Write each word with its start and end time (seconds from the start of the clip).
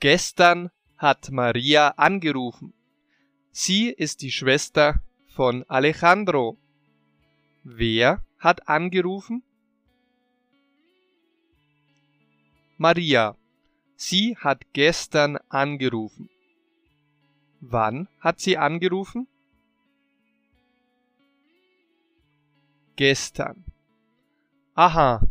Gestern 0.00 0.70
hat 0.96 1.30
Maria 1.30 1.88
angerufen. 1.96 2.72
Sie 3.50 3.90
ist 3.90 4.22
die 4.22 4.30
Schwester 4.30 5.02
von 5.26 5.64
Alejandro. 5.68 6.56
Wer 7.64 8.24
hat 8.38 8.68
angerufen? 8.68 9.42
Maria. 12.76 13.36
Sie 13.96 14.36
hat 14.36 14.72
gestern 14.72 15.38
angerufen. 15.48 16.30
Wann 17.60 18.06
hat 18.20 18.38
sie 18.38 18.56
angerufen? 18.56 19.26
Gestern. 22.94 23.64
Aha. 24.74 25.26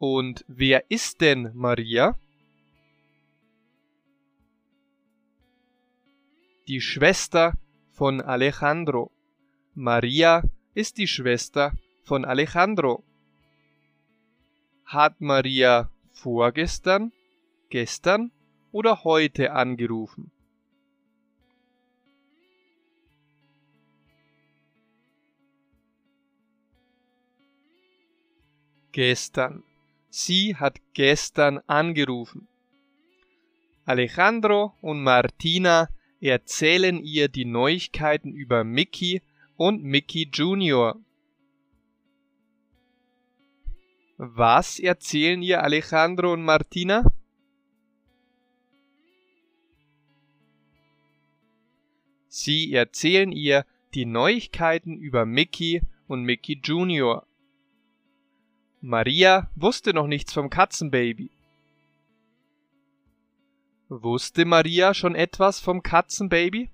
Und 0.00 0.44
wer 0.48 0.90
ist 0.90 1.20
denn 1.20 1.52
Maria? 1.54 2.18
Die 6.68 6.82
Schwester 6.82 7.54
von 7.92 8.20
Alejandro. 8.20 9.10
Maria 9.74 10.42
ist 10.74 10.98
die 10.98 11.06
Schwester 11.06 11.72
von 12.04 12.26
Alejandro. 12.26 13.04
Hat 14.84 15.18
Maria 15.18 15.90
vorgestern, 16.12 17.10
gestern 17.70 18.32
oder 18.70 19.02
heute 19.02 19.52
angerufen? 19.52 20.30
Gestern. 28.92 29.64
Sie 30.10 30.54
hat 30.54 30.76
gestern 30.92 31.60
angerufen. 31.66 32.46
Alejandro 33.86 34.74
und 34.82 35.02
Martina 35.02 35.88
erzählen 36.20 36.98
ihr 37.02 37.28
die 37.28 37.44
Neuigkeiten 37.44 38.32
über 38.32 38.64
Mickey 38.64 39.22
und 39.56 39.82
Mickey 39.82 40.28
Junior. 40.32 41.00
Was 44.16 44.80
erzählen 44.80 45.42
ihr 45.42 45.62
Alejandro 45.62 46.32
und 46.32 46.42
Martina? 46.42 47.04
Sie 52.28 52.72
erzählen 52.72 53.32
ihr 53.32 53.64
die 53.94 54.04
Neuigkeiten 54.04 54.96
über 54.96 55.24
Mickey 55.24 55.82
und 56.08 56.22
Mickey 56.22 56.60
Junior. 56.62 57.26
Maria 58.80 59.50
wusste 59.54 59.92
noch 59.92 60.06
nichts 60.06 60.32
vom 60.32 60.50
Katzenbaby. 60.50 61.30
Wusste 63.90 64.44
Maria 64.44 64.92
schon 64.92 65.14
etwas 65.14 65.60
vom 65.60 65.82
Katzenbaby? 65.82 66.70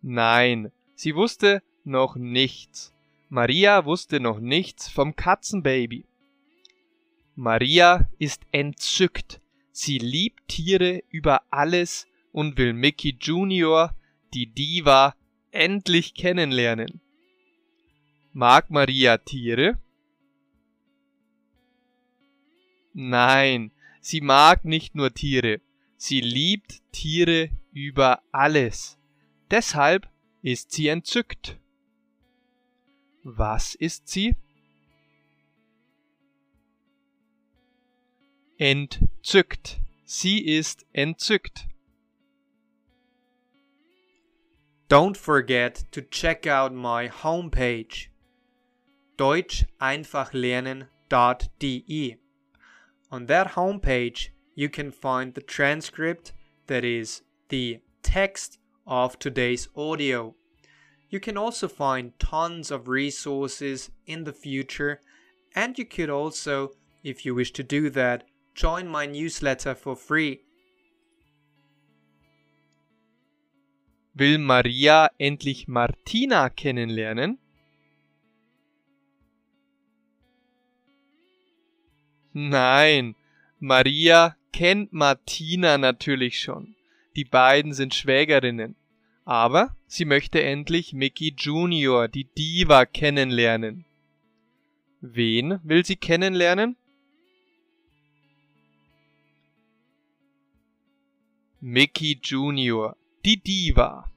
Nein, 0.00 0.72
sie 0.94 1.14
wusste 1.14 1.62
noch 1.84 2.16
nichts. 2.16 2.94
Maria 3.28 3.84
wusste 3.84 4.20
noch 4.20 4.40
nichts 4.40 4.88
vom 4.88 5.16
Katzenbaby. 5.16 6.06
Maria 7.34 8.08
ist 8.18 8.42
entzückt. 8.52 9.42
Sie 9.70 9.98
liebt 9.98 10.48
Tiere 10.48 11.02
über 11.10 11.42
alles 11.50 12.06
und 12.32 12.56
will 12.56 12.72
Mickey 12.72 13.14
Junior 13.20 13.94
die 14.32 14.46
Diva 14.46 15.14
endlich 15.50 16.14
kennenlernen. 16.14 17.02
Mag 18.38 18.70
Maria 18.70 19.16
Tiere? 19.16 19.78
Nein, 22.92 23.72
sie 24.02 24.20
mag 24.20 24.62
nicht 24.62 24.94
nur 24.94 25.14
Tiere, 25.14 25.62
sie 25.96 26.20
liebt 26.20 26.82
Tiere 26.92 27.48
über 27.72 28.22
alles. 28.32 28.98
Deshalb 29.50 30.10
ist 30.42 30.72
sie 30.72 30.88
entzückt. 30.88 31.58
Was 33.22 33.74
ist 33.74 34.06
sie? 34.06 34.36
Entzückt. 38.58 39.80
Sie 40.04 40.44
ist 40.44 40.84
entzückt. 40.92 41.68
Don't 44.90 45.16
forget 45.16 45.90
to 45.90 46.02
check 46.02 46.46
out 46.46 46.74
my 46.74 47.08
homepage 47.08 48.10
deutscheinfachlernen.de. 49.16 52.16
On 53.10 53.26
that 53.26 53.52
homepage, 53.52 54.28
you 54.54 54.68
can 54.68 54.90
find 54.90 55.34
the 55.34 55.40
transcript, 55.40 56.32
that 56.66 56.84
is, 56.84 57.22
the 57.48 57.80
text 58.02 58.58
of 58.86 59.18
today's 59.18 59.68
audio. 59.76 60.34
You 61.08 61.20
can 61.20 61.36
also 61.36 61.68
find 61.68 62.18
tons 62.18 62.70
of 62.70 62.88
resources 62.88 63.90
in 64.06 64.24
the 64.24 64.32
future, 64.32 65.00
and 65.54 65.78
you 65.78 65.84
could 65.84 66.10
also, 66.10 66.72
if 67.04 67.24
you 67.24 67.34
wish 67.34 67.52
to 67.52 67.62
do 67.62 67.90
that, 67.90 68.24
join 68.54 68.88
my 68.88 69.06
newsletter 69.06 69.74
for 69.74 69.94
free. 69.94 70.40
Will 74.18 74.38
Maria 74.38 75.10
endlich 75.20 75.68
Martina 75.68 76.48
kennenlernen? 76.48 77.36
Nein, 82.38 83.14
Maria 83.60 84.36
kennt 84.52 84.92
Martina 84.92 85.78
natürlich 85.78 86.38
schon. 86.38 86.74
Die 87.16 87.24
beiden 87.24 87.72
sind 87.72 87.94
Schwägerinnen. 87.94 88.76
Aber 89.24 89.74
sie 89.86 90.04
möchte 90.04 90.42
endlich 90.42 90.92
Mickey 90.92 91.34
Junior, 91.34 92.08
die 92.08 92.24
Diva, 92.24 92.84
kennenlernen. 92.84 93.86
Wen 95.00 95.60
will 95.62 95.86
sie 95.86 95.96
kennenlernen? 95.96 96.76
Mickey 101.62 102.20
Junior, 102.22 102.98
die 103.24 103.38
Diva. 103.38 104.12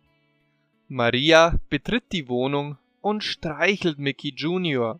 Maria 0.89 1.57
betritt 1.69 2.11
die 2.11 2.27
Wohnung 2.27 2.77
und 2.99 3.23
streichelt 3.23 3.97
Mickey 3.97 4.33
Junior. 4.35 4.99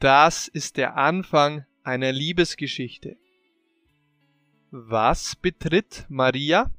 Das 0.00 0.48
ist 0.48 0.78
der 0.78 0.96
Anfang 0.96 1.64
einer 1.84 2.12
Liebesgeschichte. 2.12 3.16
Was 4.70 5.36
betritt 5.36 6.06
Maria? 6.08 6.70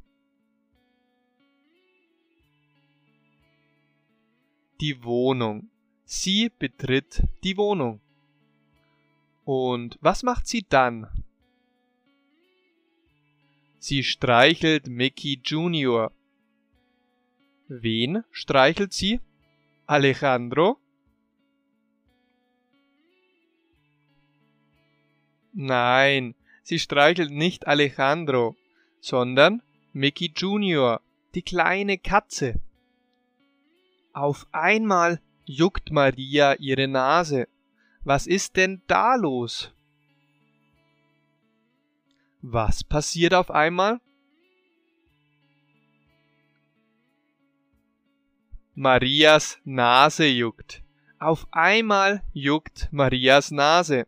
Die 4.81 5.03
Wohnung. 5.03 5.69
Sie 6.05 6.51
betritt 6.59 7.23
die 7.43 7.55
Wohnung. 7.55 8.01
Und 9.45 9.97
was 10.01 10.23
macht 10.23 10.47
sie 10.47 10.65
dann? 10.67 11.07
Sie 13.79 14.03
streichelt 14.03 14.87
Mickey 14.87 15.39
Junior. 15.43 16.11
Wen 17.67 18.23
streichelt 18.31 18.91
sie? 18.91 19.21
Alejandro? 19.85 20.79
Nein, 25.57 26.35
sie 26.63 26.79
streichelt 26.79 27.31
nicht 27.31 27.65
Alejandro, 27.65 28.57
sondern 28.99 29.61
Mickey 29.93 30.33
Junior, 30.35 30.99
die 31.33 31.43
kleine 31.43 31.97
Katze. 31.97 32.59
Auf 34.11 34.47
einmal 34.51 35.21
juckt 35.45 35.91
Maria 35.91 36.55
ihre 36.55 36.89
Nase. 36.89 37.47
Was 38.03 38.27
ist 38.27 38.57
denn 38.57 38.81
da 38.87 39.15
los? 39.15 39.73
Was 42.41 42.83
passiert 42.83 43.33
auf 43.33 43.49
einmal? 43.49 44.01
Marias 48.73 49.57
Nase 49.63 50.25
juckt. 50.25 50.83
Auf 51.17 51.47
einmal 51.51 52.23
juckt 52.33 52.89
Marias 52.91 53.51
Nase. 53.51 54.05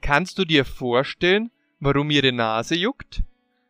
Kannst 0.00 0.38
du 0.38 0.44
dir 0.44 0.64
vorstellen, 0.64 1.50
warum 1.78 2.10
ihre 2.10 2.32
Nase 2.32 2.74
juckt? 2.74 3.22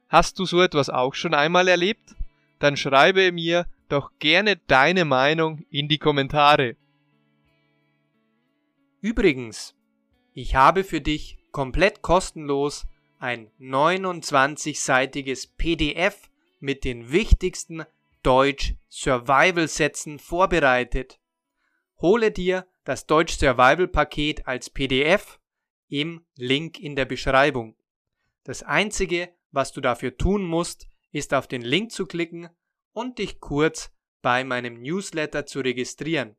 Hast 0.08 0.38
du 0.38 0.44
so 0.44 0.62
etwas 0.62 0.90
auch 0.90 1.14
schon 1.14 1.34
einmal 1.34 1.68
erlebt? 1.68 2.14
Dann 2.58 2.76
schreibe 2.76 3.32
mir 3.32 3.66
doch 3.88 4.12
gerne 4.18 4.56
deine 4.66 5.04
Meinung 5.04 5.64
in 5.70 5.88
die 5.88 5.98
Kommentare. 5.98 6.76
Übrigens, 9.00 9.74
ich 10.34 10.54
habe 10.54 10.84
für 10.84 11.00
dich 11.00 11.38
komplett 11.52 12.02
kostenlos 12.02 12.86
ein 13.18 13.50
29-seitiges 13.60 15.48
PDF 15.56 16.30
mit 16.60 16.84
den 16.84 17.10
wichtigsten 17.10 17.84
Deutsch 18.22 18.74
Survival 18.88 19.66
Sätzen 19.66 20.18
vorbereitet. 20.18 21.18
Hole 22.00 22.30
dir 22.30 22.66
das 22.84 23.06
Deutsch 23.06 23.36
Survival 23.38 23.88
Paket 23.88 24.46
als 24.46 24.70
PDF 24.70 25.39
im 25.90 26.24
Link 26.36 26.80
in 26.80 26.96
der 26.96 27.04
Beschreibung. 27.04 27.76
Das 28.44 28.62
einzige, 28.62 29.28
was 29.50 29.72
du 29.72 29.80
dafür 29.80 30.16
tun 30.16 30.44
musst, 30.44 30.88
ist 31.12 31.34
auf 31.34 31.46
den 31.46 31.62
Link 31.62 31.92
zu 31.92 32.06
klicken 32.06 32.48
und 32.92 33.18
dich 33.18 33.40
kurz 33.40 33.92
bei 34.22 34.44
meinem 34.44 34.80
Newsletter 34.80 35.44
zu 35.44 35.60
registrieren. 35.60 36.36